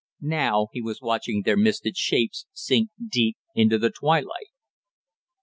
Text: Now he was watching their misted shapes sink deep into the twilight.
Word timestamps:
Now 0.33 0.69
he 0.71 0.81
was 0.81 0.99
watching 0.99 1.43
their 1.43 1.55
misted 1.55 1.95
shapes 1.95 2.47
sink 2.53 2.89
deep 3.11 3.37
into 3.53 3.77
the 3.77 3.91
twilight. 3.91 4.47